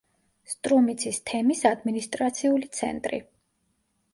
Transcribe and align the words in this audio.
სტრუმიცის 0.53 1.19
თემის 1.31 1.61
ადმინისტრაციული 1.71 2.71
ცენტრი. 2.79 3.21